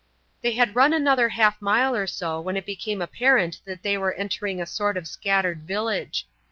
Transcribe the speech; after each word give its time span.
They 0.41 0.53
had 0.53 0.75
run 0.75 0.93
another 0.93 1.29
half 1.29 1.61
mile 1.61 1.95
or 1.95 2.07
so 2.07 2.41
when 2.41 2.57
it 2.57 2.65
became 2.65 3.03
apparent 3.03 3.59
that 3.65 3.83
they 3.83 3.99
were 3.99 4.13
entering 4.13 4.59
a 4.59 4.65
sort 4.65 4.97
of 4.97 5.07
scattered 5.07 5.61
village. 5.67 6.27